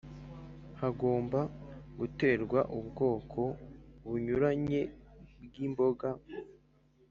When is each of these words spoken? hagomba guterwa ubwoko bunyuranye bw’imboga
hagomba 0.79 1.39
guterwa 1.99 2.59
ubwoko 2.77 3.41
bunyuranye 4.05 4.81
bw’imboga 5.45 6.09